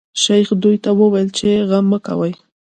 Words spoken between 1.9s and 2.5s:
مه کوی.